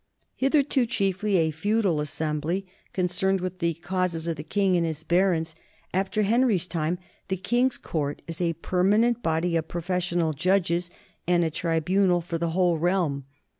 [0.35, 5.53] Hitherto chiefly a feudal assembly concerned with the causes of the king and his barons,
[5.93, 10.89] after Henry's time the king's court is a permanent body of profes sional judges
[11.27, 13.25] and a tribunal for the whole realm.